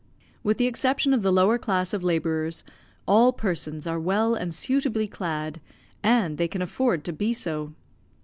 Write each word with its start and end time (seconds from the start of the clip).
With 0.41 0.57
the 0.57 0.65
exception 0.65 1.13
of 1.13 1.21
the 1.21 1.31
lower 1.31 1.59
class 1.59 1.93
of 1.93 2.03
labourers, 2.03 2.63
all 3.07 3.31
persons 3.31 3.85
are 3.85 3.99
well 3.99 4.33
and 4.33 4.51
suitably 4.51 5.07
clad, 5.07 5.61
and 6.01 6.39
they 6.39 6.47
can 6.47 6.63
afford 6.63 7.03
to 7.03 7.13
be 7.13 7.33
so. 7.33 7.73